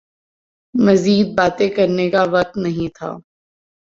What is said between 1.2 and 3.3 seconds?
باتیں کرنے کا وقت نہیں تھا